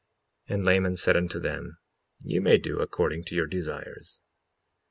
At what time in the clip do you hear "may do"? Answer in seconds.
2.41-2.79